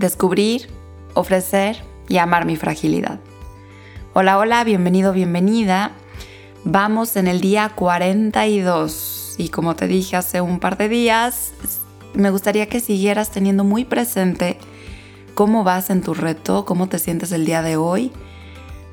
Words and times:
descubrir, 0.00 0.66
ofrecer 1.12 1.84
y 2.08 2.16
amar 2.16 2.46
mi 2.46 2.56
fragilidad. 2.56 3.20
Hola, 4.14 4.38
hola, 4.38 4.64
bienvenido, 4.64 5.12
bienvenida. 5.12 5.92
Vamos 6.64 7.16
en 7.16 7.28
el 7.28 7.42
día 7.42 7.72
42 7.74 9.34
y 9.36 9.50
como 9.50 9.76
te 9.76 9.86
dije 9.86 10.16
hace 10.16 10.40
un 10.40 10.58
par 10.58 10.78
de 10.78 10.88
días, 10.88 11.52
me 12.14 12.30
gustaría 12.30 12.66
que 12.66 12.80
siguieras 12.80 13.30
teniendo 13.30 13.62
muy 13.62 13.84
presente 13.84 14.56
cómo 15.34 15.64
vas 15.64 15.90
en 15.90 16.00
tu 16.00 16.14
reto, 16.14 16.64
cómo 16.64 16.88
te 16.88 16.98
sientes 16.98 17.30
el 17.30 17.44
día 17.44 17.60
de 17.60 17.76
hoy, 17.76 18.10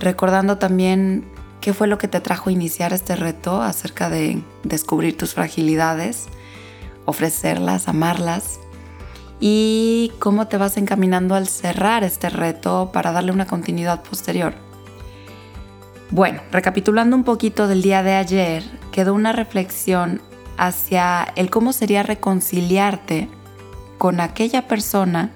recordando 0.00 0.56
también 0.56 1.26
qué 1.60 1.74
fue 1.74 1.86
lo 1.86 1.98
que 1.98 2.08
te 2.08 2.20
trajo 2.20 2.48
a 2.48 2.52
iniciar 2.54 2.94
este 2.94 3.14
reto 3.14 3.60
acerca 3.60 4.08
de 4.08 4.42
descubrir 4.62 5.18
tus 5.18 5.34
fragilidades, 5.34 6.28
ofrecerlas, 7.04 7.88
amarlas 7.88 8.58
y 9.40 10.12
cómo 10.18 10.46
te 10.48 10.56
vas 10.56 10.76
encaminando 10.76 11.34
al 11.34 11.46
cerrar 11.46 12.04
este 12.04 12.30
reto 12.30 12.90
para 12.92 13.12
darle 13.12 13.32
una 13.32 13.46
continuidad 13.46 14.02
posterior. 14.02 14.54
Bueno, 16.10 16.40
recapitulando 16.52 17.16
un 17.16 17.24
poquito 17.24 17.66
del 17.66 17.82
día 17.82 18.02
de 18.02 18.14
ayer, 18.14 18.62
quedó 18.92 19.14
una 19.14 19.32
reflexión 19.32 20.22
hacia 20.56 21.24
el 21.36 21.50
cómo 21.50 21.72
sería 21.72 22.02
reconciliarte 22.02 23.28
con 23.98 24.20
aquella 24.20 24.68
persona 24.68 25.32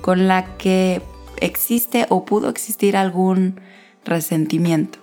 con 0.00 0.28
la 0.28 0.56
que 0.56 1.02
existe 1.40 2.06
o 2.10 2.24
pudo 2.24 2.48
existir 2.48 2.96
algún 2.96 3.60
resentimiento. 4.04 4.98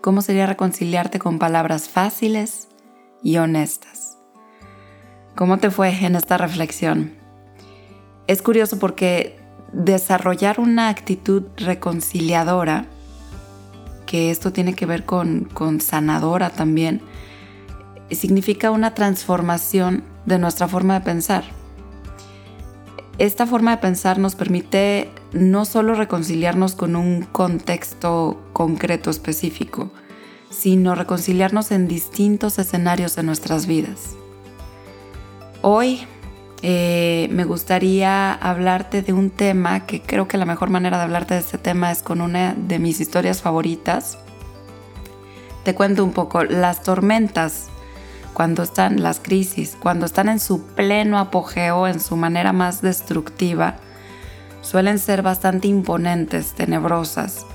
¿Cómo 0.00 0.22
sería 0.22 0.46
reconciliarte 0.46 1.18
con 1.18 1.38
palabras 1.38 1.88
fáciles 1.88 2.68
y 3.22 3.38
honestas? 3.38 4.18
¿Cómo 5.34 5.58
te 5.58 5.70
fue 5.70 5.90
en 6.04 6.14
esta 6.14 6.38
reflexión? 6.38 7.25
Es 8.26 8.42
curioso 8.42 8.78
porque 8.78 9.38
desarrollar 9.72 10.58
una 10.58 10.88
actitud 10.88 11.44
reconciliadora, 11.56 12.86
que 14.04 14.30
esto 14.30 14.52
tiene 14.52 14.74
que 14.74 14.86
ver 14.86 15.04
con, 15.04 15.44
con 15.52 15.80
sanadora 15.80 16.50
también, 16.50 17.02
significa 18.10 18.70
una 18.70 18.94
transformación 18.94 20.04
de 20.24 20.38
nuestra 20.38 20.66
forma 20.68 20.94
de 20.94 21.04
pensar. 21.04 21.44
Esta 23.18 23.46
forma 23.46 23.70
de 23.70 23.78
pensar 23.78 24.18
nos 24.18 24.34
permite 24.34 25.10
no 25.32 25.64
solo 25.64 25.94
reconciliarnos 25.94 26.74
con 26.74 26.96
un 26.96 27.22
contexto 27.22 28.40
concreto 28.52 29.10
específico, 29.10 29.90
sino 30.50 30.94
reconciliarnos 30.94 31.70
en 31.70 31.88
distintos 31.88 32.58
escenarios 32.58 33.16
de 33.16 33.22
nuestras 33.22 33.66
vidas. 33.66 34.16
Hoy 35.62 36.06
eh, 36.62 37.28
me 37.30 37.44
gustaría 37.44 38.32
hablarte 38.32 39.02
de 39.02 39.12
un 39.12 39.30
tema 39.30 39.86
que 39.86 40.00
creo 40.00 40.26
que 40.26 40.38
la 40.38 40.46
mejor 40.46 40.70
manera 40.70 40.96
de 40.96 41.04
hablarte 41.04 41.34
de 41.34 41.40
este 41.40 41.58
tema 41.58 41.92
es 41.92 42.02
con 42.02 42.20
una 42.20 42.54
de 42.54 42.78
mis 42.78 43.00
historias 43.00 43.42
favoritas. 43.42 44.18
Te 45.64 45.74
cuento 45.74 46.02
un 46.04 46.12
poco, 46.12 46.44
las 46.44 46.82
tormentas 46.82 47.68
cuando 48.32 48.62
están 48.62 49.02
las 49.02 49.20
crisis, 49.20 49.76
cuando 49.80 50.06
están 50.06 50.28
en 50.28 50.40
su 50.40 50.62
pleno 50.62 51.18
apogeo, 51.18 51.86
en 51.86 52.00
su 52.00 52.16
manera 52.16 52.52
más 52.52 52.82
destructiva, 52.82 53.76
suelen 54.60 54.98
ser 54.98 55.22
bastante 55.22 55.68
imponentes, 55.68 56.52
tenebrosas, 56.52 57.46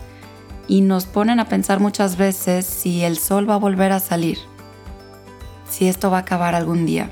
y 0.67 0.81
nos 0.81 1.05
ponen 1.05 1.39
a 1.39 1.45
pensar 1.45 1.79
muchas 1.79 2.17
veces 2.17 2.65
si 2.65 3.03
el 3.03 3.17
sol 3.17 3.49
va 3.49 3.55
a 3.55 3.57
volver 3.57 3.91
a 3.91 3.99
salir, 3.99 4.37
si 5.69 5.87
esto 5.87 6.09
va 6.09 6.17
a 6.17 6.21
acabar 6.21 6.55
algún 6.55 6.85
día. 6.85 7.11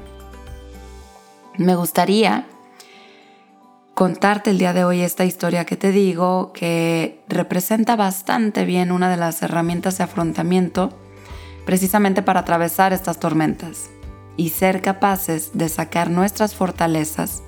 Me 1.60 1.76
gustaría 1.76 2.48
contarte 3.94 4.52
el 4.52 4.60
día 4.60 4.72
de 4.72 4.86
hoy 4.86 5.02
esta 5.02 5.26
historia 5.26 5.66
que 5.66 5.76
te 5.76 5.92
digo, 5.92 6.54
que 6.54 7.22
representa 7.28 7.98
bastante 7.98 8.64
bien 8.64 8.94
una 8.94 9.10
de 9.10 9.18
las 9.18 9.42
herramientas 9.42 9.98
de 9.98 10.06
afrontamiento 10.06 10.98
precisamente 11.66 12.22
para 12.22 12.40
atravesar 12.40 12.94
estas 12.94 13.20
tormentas 13.20 13.90
y 14.38 14.52
ser 14.52 14.82
capaces 14.82 15.52
de 15.54 15.68
sacar 15.68 16.10
nuestras 16.10 16.56
fortalezas 16.56 17.44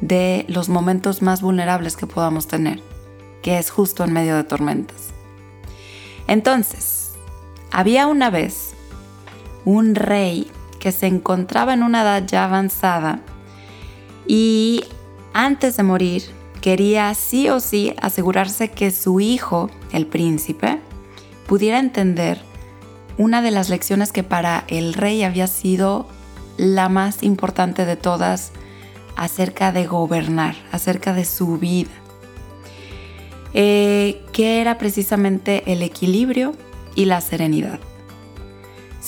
de 0.00 0.44
los 0.48 0.68
momentos 0.68 1.22
más 1.22 1.40
vulnerables 1.40 1.96
que 1.96 2.08
podamos 2.08 2.48
tener, 2.48 2.82
que 3.40 3.58
es 3.58 3.70
justo 3.70 4.02
en 4.02 4.12
medio 4.12 4.34
de 4.34 4.42
tormentas. 4.42 5.10
Entonces, 6.26 7.12
había 7.70 8.08
una 8.08 8.30
vez 8.30 8.74
un 9.64 9.94
rey 9.94 10.50
que 10.78 10.92
se 10.92 11.06
encontraba 11.06 11.74
en 11.74 11.82
una 11.82 12.02
edad 12.02 12.24
ya 12.26 12.44
avanzada 12.44 13.20
y 14.26 14.84
antes 15.32 15.76
de 15.76 15.82
morir 15.82 16.22
quería 16.60 17.12
sí 17.14 17.48
o 17.48 17.60
sí 17.60 17.94
asegurarse 18.00 18.70
que 18.70 18.90
su 18.90 19.20
hijo, 19.20 19.70
el 19.92 20.06
príncipe, 20.06 20.80
pudiera 21.46 21.78
entender 21.78 22.40
una 23.16 23.42
de 23.42 23.50
las 23.50 23.68
lecciones 23.68 24.12
que 24.12 24.22
para 24.22 24.64
el 24.68 24.94
rey 24.94 25.22
había 25.22 25.46
sido 25.46 26.06
la 26.56 26.88
más 26.88 27.22
importante 27.22 27.84
de 27.86 27.96
todas 27.96 28.52
acerca 29.16 29.72
de 29.72 29.86
gobernar, 29.86 30.56
acerca 30.70 31.12
de 31.12 31.24
su 31.24 31.58
vida, 31.58 31.90
eh, 33.54 34.22
que 34.32 34.60
era 34.60 34.78
precisamente 34.78 35.72
el 35.72 35.82
equilibrio 35.82 36.54
y 36.94 37.06
la 37.06 37.20
serenidad. 37.20 37.80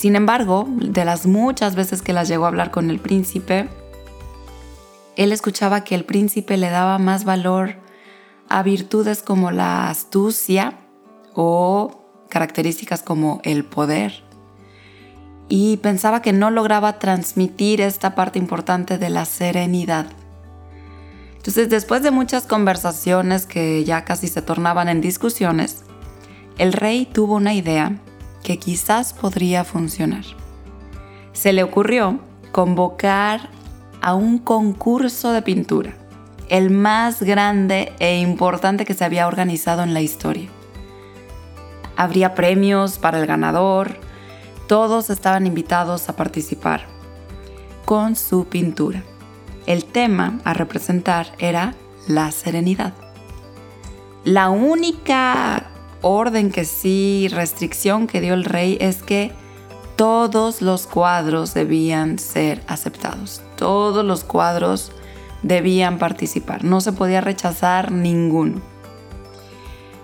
Sin 0.01 0.15
embargo, 0.15 0.65
de 0.67 1.05
las 1.05 1.27
muchas 1.27 1.75
veces 1.75 2.01
que 2.01 2.11
las 2.11 2.27
llegó 2.27 2.45
a 2.45 2.47
hablar 2.47 2.71
con 2.71 2.89
el 2.89 2.99
príncipe, 2.99 3.69
él 5.15 5.31
escuchaba 5.31 5.83
que 5.83 5.93
el 5.93 6.05
príncipe 6.05 6.57
le 6.57 6.71
daba 6.71 6.97
más 6.97 7.23
valor 7.23 7.75
a 8.49 8.63
virtudes 8.63 9.21
como 9.21 9.51
la 9.51 9.91
astucia 9.91 10.79
o 11.35 12.03
características 12.29 13.03
como 13.03 13.41
el 13.43 13.63
poder. 13.63 14.23
Y 15.49 15.77
pensaba 15.77 16.23
que 16.23 16.33
no 16.33 16.49
lograba 16.49 16.97
transmitir 16.97 17.79
esta 17.79 18.15
parte 18.15 18.39
importante 18.39 18.97
de 18.97 19.11
la 19.11 19.25
serenidad. 19.25 20.07
Entonces, 21.35 21.69
después 21.69 22.01
de 22.01 22.09
muchas 22.09 22.47
conversaciones 22.47 23.45
que 23.45 23.83
ya 23.83 24.03
casi 24.03 24.27
se 24.27 24.41
tornaban 24.41 24.89
en 24.89 24.99
discusiones, 24.99 25.83
el 26.57 26.73
rey 26.73 27.05
tuvo 27.05 27.35
una 27.35 27.53
idea 27.53 27.99
que 28.43 28.57
quizás 28.57 29.13
podría 29.13 29.63
funcionar. 29.63 30.23
Se 31.33 31.53
le 31.53 31.63
ocurrió 31.63 32.19
convocar 32.51 33.49
a 34.01 34.13
un 34.15 34.39
concurso 34.39 35.31
de 35.31 35.41
pintura, 35.41 35.93
el 36.49 36.69
más 36.69 37.21
grande 37.23 37.93
e 37.99 38.19
importante 38.19 38.85
que 38.85 38.93
se 38.93 39.05
había 39.05 39.27
organizado 39.27 39.83
en 39.83 39.93
la 39.93 40.01
historia 40.01 40.49
habría 42.01 42.33
premios 42.33 42.97
para 42.97 43.19
el 43.19 43.27
ganador, 43.27 43.99
todos 44.67 45.11
estaban 45.11 45.45
invitados 45.45 46.09
a 46.09 46.15
participar 46.15 46.85
con 47.85 48.15
su 48.15 48.45
pintura. 48.45 49.03
El 49.67 49.85
tema 49.85 50.39
a 50.43 50.53
representar 50.53 51.27
era 51.37 51.75
la 52.07 52.31
serenidad. 52.31 52.93
La 54.23 54.49
única 54.49 55.69
orden 56.01 56.51
que 56.51 56.65
sí, 56.65 57.27
restricción 57.31 58.07
que 58.07 58.21
dio 58.21 58.33
el 58.33 58.43
rey 58.43 58.77
es 58.79 59.01
que 59.03 59.31
todos 59.95 60.61
los 60.61 60.87
cuadros 60.87 61.53
debían 61.53 62.17
ser 62.17 62.63
aceptados. 62.67 63.41
Todos 63.55 64.03
los 64.03 64.23
cuadros 64.23 64.91
debían 65.43 65.99
participar. 65.99 66.63
No 66.63 66.81
se 66.81 66.91
podía 66.91 67.21
rechazar 67.21 67.91
ninguno. 67.91 68.61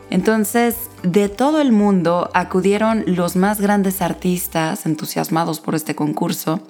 Entonces, 0.10 0.90
de 1.04 1.30
todo 1.30 1.60
el 1.60 1.72
mundo 1.72 2.30
acudieron 2.34 3.04
los 3.08 3.36
más 3.36 3.60
grandes 3.60 4.02
artistas 4.02 4.86
entusiasmados 4.86 5.60
por 5.60 5.76
este 5.76 5.96
concurso, 5.96 6.62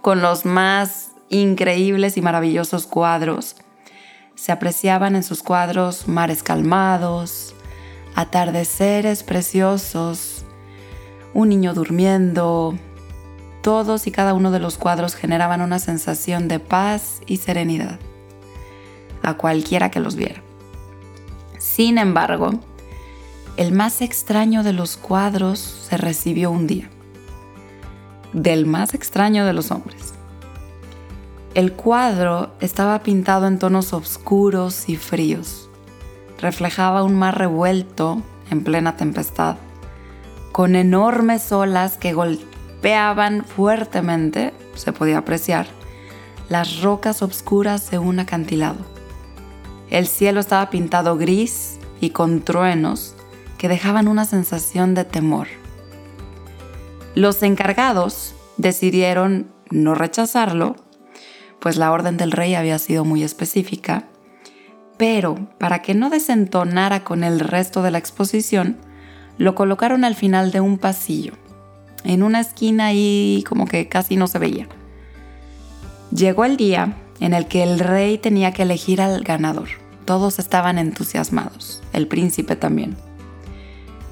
con 0.00 0.22
los 0.22 0.44
más 0.44 1.10
increíbles 1.28 2.16
y 2.16 2.22
maravillosos 2.22 2.86
cuadros. 2.86 3.56
Se 4.34 4.52
apreciaban 4.52 5.14
en 5.14 5.22
sus 5.22 5.42
cuadros 5.42 6.08
mares 6.08 6.42
calmados, 6.42 7.54
atardeceres 8.20 9.22
preciosos, 9.22 10.44
un 11.32 11.48
niño 11.48 11.74
durmiendo. 11.74 12.78
Todos 13.62 14.06
y 14.06 14.10
cada 14.10 14.34
uno 14.34 14.50
de 14.50 14.58
los 14.58 14.78
cuadros 14.78 15.14
generaban 15.14 15.60
una 15.60 15.78
sensación 15.78 16.48
de 16.48 16.60
paz 16.60 17.20
y 17.26 17.38
serenidad 17.38 17.98
a 19.22 19.34
cualquiera 19.34 19.90
que 19.90 20.00
los 20.00 20.16
viera. 20.16 20.42
Sin 21.58 21.98
embargo, 21.98 22.60
el 23.56 23.72
más 23.72 24.00
extraño 24.00 24.62
de 24.62 24.72
los 24.72 24.96
cuadros 24.96 25.58
se 25.58 25.96
recibió 25.96 26.50
un 26.50 26.66
día. 26.66 26.88
Del 28.32 28.64
más 28.64 28.94
extraño 28.94 29.44
de 29.44 29.52
los 29.52 29.70
hombres. 29.70 30.14
El 31.54 31.72
cuadro 31.72 32.54
estaba 32.60 33.02
pintado 33.02 33.46
en 33.46 33.58
tonos 33.58 33.92
oscuros 33.92 34.88
y 34.88 34.96
fríos. 34.96 35.69
Reflejaba 36.40 37.02
un 37.02 37.14
mar 37.14 37.36
revuelto 37.38 38.22
en 38.50 38.64
plena 38.64 38.96
tempestad, 38.96 39.56
con 40.52 40.74
enormes 40.74 41.52
olas 41.52 41.98
que 41.98 42.12
golpeaban 42.12 43.44
fuertemente, 43.44 44.54
se 44.74 44.92
podía 44.92 45.18
apreciar, 45.18 45.66
las 46.48 46.80
rocas 46.80 47.22
oscuras 47.22 47.90
de 47.90 47.98
un 47.98 48.18
acantilado. 48.18 48.78
El 49.90 50.06
cielo 50.06 50.40
estaba 50.40 50.70
pintado 50.70 51.16
gris 51.16 51.78
y 52.00 52.10
con 52.10 52.42
truenos 52.42 53.14
que 53.58 53.68
dejaban 53.68 54.08
una 54.08 54.24
sensación 54.24 54.94
de 54.94 55.04
temor. 55.04 55.48
Los 57.14 57.42
encargados 57.42 58.34
decidieron 58.56 59.52
no 59.70 59.94
rechazarlo, 59.94 60.76
pues 61.58 61.76
la 61.76 61.92
orden 61.92 62.16
del 62.16 62.32
rey 62.32 62.54
había 62.54 62.78
sido 62.78 63.04
muy 63.04 63.22
específica, 63.22 64.09
pero 65.00 65.48
para 65.56 65.80
que 65.80 65.94
no 65.94 66.10
desentonara 66.10 67.04
con 67.04 67.24
el 67.24 67.40
resto 67.40 67.80
de 67.80 67.90
la 67.90 67.96
exposición, 67.96 68.76
lo 69.38 69.54
colocaron 69.54 70.04
al 70.04 70.14
final 70.14 70.50
de 70.50 70.60
un 70.60 70.76
pasillo, 70.76 71.32
en 72.04 72.22
una 72.22 72.40
esquina 72.40 72.92
y 72.92 73.42
como 73.48 73.64
que 73.64 73.88
casi 73.88 74.16
no 74.16 74.26
se 74.26 74.38
veía. 74.38 74.68
Llegó 76.14 76.44
el 76.44 76.58
día 76.58 76.98
en 77.18 77.32
el 77.32 77.46
que 77.46 77.62
el 77.62 77.78
rey 77.78 78.18
tenía 78.18 78.52
que 78.52 78.64
elegir 78.64 79.00
al 79.00 79.22
ganador. 79.22 79.70
Todos 80.04 80.38
estaban 80.38 80.76
entusiasmados, 80.76 81.82
el 81.94 82.06
príncipe 82.06 82.54
también. 82.54 82.94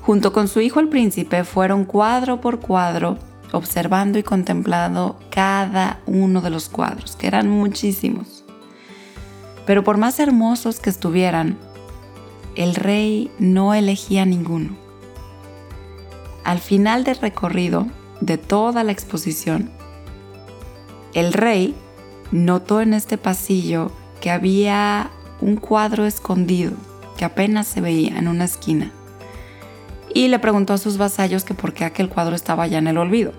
Junto 0.01 0.33
con 0.33 0.49
su 0.49 0.63
hijo 0.63 0.81
el 0.81 0.89
príncipe 0.89 1.45
fueron 1.45 1.85
cuadro 1.85 2.41
por 2.41 2.61
cuadro 2.61 3.19
observando 3.53 4.19
y 4.19 4.23
contemplando 4.23 5.21
cada 5.29 6.01
uno 6.07 6.41
de 6.41 6.49
los 6.49 6.71
cuadros, 6.71 7.15
que 7.15 7.27
eran 7.27 7.51
muchísimos. 7.51 8.38
Pero 9.69 9.85
por 9.85 9.99
más 9.99 10.19
hermosos 10.19 10.81
que 10.81 10.89
estuvieran, 10.89 11.59
el 12.57 12.75
rey 12.75 13.31
no 13.39 13.75
elegía 13.75 14.25
ninguno. 14.25 14.71
Al 16.43 16.59
final 16.59 17.05
del 17.05 17.17
recorrido 17.17 17.87
de 18.23 18.39
toda 18.39 18.83
la 18.83 18.93
exposición, 18.93 19.71
el 21.13 21.35
rey 21.35 21.75
notó 22.33 22.81
en 22.81 22.95
este 22.95 23.19
pasillo 23.19 23.93
que 24.23 24.31
había 24.31 25.11
un 25.43 25.57
cuadro 25.57 26.07
escondido 26.07 26.73
que 27.19 27.27
apenas 27.27 27.67
se 27.67 27.83
veía 27.83 28.17
en 28.17 28.27
una 28.27 28.47
esquina 28.47 28.91
y 30.15 30.29
le 30.29 30.39
preguntó 30.39 30.73
a 30.73 30.79
sus 30.79 30.97
vasallos 30.97 31.45
que 31.45 31.53
por 31.53 31.75
qué 31.75 31.85
aquel 31.85 32.09
cuadro 32.09 32.35
estaba 32.35 32.67
ya 32.67 32.79
en 32.79 32.87
el 32.87 32.97
olvido. 32.97 33.35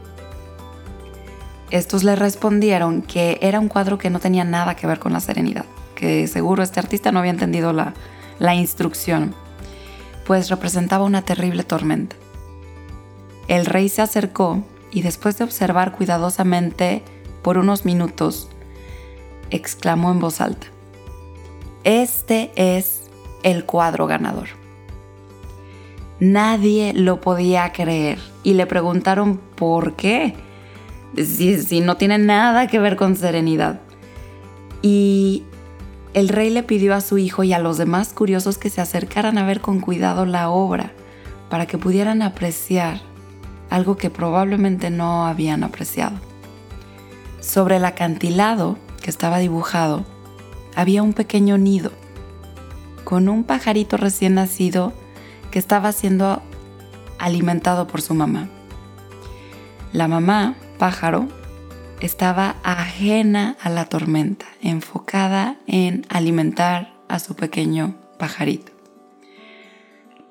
Estos 1.72 2.04
le 2.04 2.16
respondieron 2.16 3.02
que 3.02 3.40
era 3.42 3.60
un 3.60 3.68
cuadro 3.68 3.98
que 3.98 4.12
no 4.12 4.20
tenía 4.20 4.44
nada 4.44 4.76
que 4.76 4.86
ver 4.86 5.00
con 5.00 5.12
la 5.12 5.22
serenidad, 5.22 5.66
que 6.00 6.28
seguro 6.28 6.64
este 6.64 6.80
artista 6.80 7.12
no 7.12 7.20
había 7.20 7.32
entendido 7.32 7.74
la, 7.74 7.94
la 8.40 8.56
instrucción, 8.56 9.36
pues 10.26 10.50
representaba 10.50 11.04
una 11.04 11.24
terrible 11.24 11.64
tormenta. 11.64 12.16
El 13.48 13.66
rey 13.66 13.90
se 13.90 14.02
acercó 14.02 14.64
y 14.92 15.02
después 15.02 15.38
de 15.38 15.44
observar 15.44 15.92
cuidadosamente 15.92 17.04
por 17.42 17.58
unos 17.58 17.84
minutos, 17.84 18.50
exclamó 19.50 20.12
en 20.12 20.20
voz 20.20 20.40
alta, 20.40 20.68
Este 21.84 22.52
es 22.56 23.10
el 23.44 23.66
cuadro 23.66 24.08
ganador. 24.08 24.48
Nadie 26.20 26.94
lo 26.94 27.22
podía 27.22 27.72
creer 27.72 28.20
y 28.44 28.54
le 28.54 28.66
preguntaron 28.68 29.38
por 29.56 29.96
qué, 29.96 30.36
si, 31.16 31.82
no 31.82 31.98
tiene 31.98 32.18
nada 32.18 32.68
que 32.68 32.80
ver 32.80 32.96
con 32.96 33.16
serenidad. 33.16 33.80
Y 34.82 35.44
el 36.14 36.30
rey 36.30 36.50
le 36.50 36.64
pidió 36.64 36.96
a 36.96 37.02
su 37.02 37.18
hijo 37.18 37.44
y 37.44 37.54
a 37.54 37.60
los 37.60 37.78
demás 37.78 38.14
curiosos 38.14 38.58
que 38.58 38.70
se 38.70 38.82
acercaran 38.82 39.38
a 39.38 39.46
ver 39.46 39.62
con 39.62 39.80
cuidado 39.80 40.26
la 40.26 40.50
obra 40.50 40.92
para 41.50 41.66
que 41.66 41.78
pudieran 41.78 42.22
apreciar 42.22 43.02
algo 43.70 43.98
que 43.98 44.10
probablemente 44.10 44.90
no 44.90 45.28
habían 45.28 45.64
apreciado. 45.64 46.18
Sobre 47.40 47.78
el 47.78 47.86
acantilado 47.86 48.78
que 49.02 49.10
estaba 49.10 49.40
dibujado 49.40 50.06
había 50.76 51.04
un 51.04 51.14
pequeño 51.14 51.58
nido 51.58 51.92
con 53.04 53.30
un 53.30 53.44
pajarito 53.44 53.98
recién 53.98 54.36
nacido 54.36 54.94
que 55.52 55.60
estaba 55.60 55.92
siendo 55.92 56.42
alimentado 57.18 57.88
por 57.88 58.02
su 58.02 58.14
mamá. 58.14 58.50
La 59.94 60.08
mamá, 60.08 60.56
pájaro, 60.78 61.28
estaba 62.02 62.56
ajena 62.64 63.58
a 63.62 63.70
la 63.70 63.86
tormenta, 63.86 64.46
enfocada 64.62 65.58
en 65.68 66.06
alimentar 66.10 66.94
a 67.08 67.20
su 67.20 67.36
pequeño 67.36 67.96
pajarito. 68.18 68.72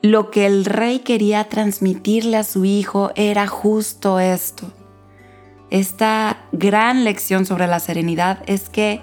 Lo 0.01 0.31
que 0.31 0.47
el 0.47 0.65
rey 0.65 1.01
quería 1.01 1.49
transmitirle 1.49 2.37
a 2.37 2.45
su 2.45 2.65
hijo 2.65 3.11
era 3.17 3.47
justo 3.47 4.21
esto. 4.21 4.73
Esta 5.71 6.45
gran 6.53 7.05
lección 7.05 7.45
sobre 7.45 7.67
la 7.67 7.81
serenidad 7.81 8.43
es 8.47 8.69
que 8.69 9.01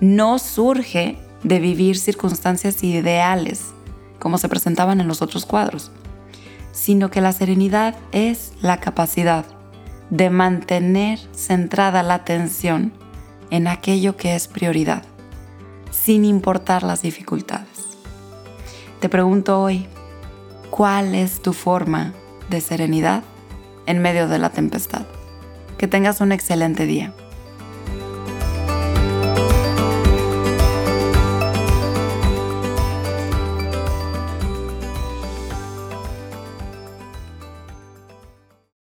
no 0.00 0.38
surge 0.38 1.18
de 1.42 1.58
vivir 1.58 1.96
circunstancias 1.96 2.84
ideales, 2.84 3.72
como 4.18 4.38
se 4.38 4.48
presentaban 4.48 5.00
en 5.00 5.08
los 5.08 5.22
otros 5.22 5.46
cuadros, 5.46 5.90
sino 6.72 7.10
que 7.10 7.20
la 7.20 7.32
serenidad 7.32 7.96
es 8.12 8.52
la 8.60 8.78
capacidad 8.78 9.55
de 10.10 10.30
mantener 10.30 11.18
centrada 11.32 12.02
la 12.02 12.14
atención 12.14 12.92
en 13.50 13.68
aquello 13.68 14.16
que 14.16 14.34
es 14.34 14.48
prioridad, 14.48 15.02
sin 15.90 16.24
importar 16.24 16.82
las 16.82 17.02
dificultades. 17.02 17.86
Te 19.00 19.08
pregunto 19.08 19.60
hoy, 19.60 19.86
¿cuál 20.70 21.14
es 21.14 21.42
tu 21.42 21.52
forma 21.52 22.12
de 22.50 22.60
serenidad 22.60 23.22
en 23.86 24.00
medio 24.00 24.28
de 24.28 24.38
la 24.38 24.50
tempestad? 24.50 25.06
Que 25.78 25.88
tengas 25.88 26.20
un 26.20 26.32
excelente 26.32 26.86
día. 26.86 27.12